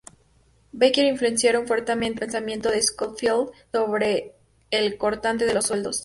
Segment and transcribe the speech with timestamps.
[0.71, 4.33] Baker influenciaron fuertemente el pensamiento de Schofield sobre
[4.71, 5.99] el cortante de los suelos.